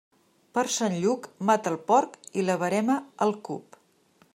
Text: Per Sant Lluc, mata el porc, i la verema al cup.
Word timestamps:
Per 0.57 0.63
Sant 0.75 0.95
Lluc, 1.03 1.27
mata 1.51 1.75
el 1.75 1.79
porc, 1.93 2.19
i 2.43 2.47
la 2.49 2.57
verema 2.67 2.97
al 3.27 3.37
cup. 3.51 3.81